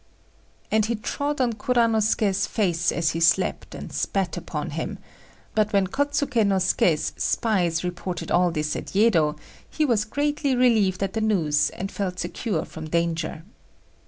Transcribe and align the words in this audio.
]And 0.71 0.87
he 0.87 0.95
trod 0.95 1.39
on 1.39 1.53
Kuranosuké's 1.53 2.47
face 2.47 2.91
as 2.91 3.11
he 3.11 3.19
slept, 3.19 3.75
and 3.75 3.93
spat 3.93 4.35
upon 4.35 4.71
him; 4.71 4.97
but 5.53 5.71
when 5.73 5.85
Kôtsuké 5.85 6.43
no 6.43 6.55
Suké's 6.55 7.13
spies 7.17 7.83
reported 7.83 8.31
all 8.31 8.49
this 8.49 8.75
at 8.75 8.95
Yedo, 8.95 9.37
he 9.69 9.85
was 9.85 10.05
greatly 10.05 10.55
relieved 10.55 11.03
at 11.03 11.13
the 11.13 11.21
news, 11.21 11.69
and 11.69 11.91
felt 11.91 12.17
secure 12.17 12.65
from 12.65 12.89
danger. 12.89 13.43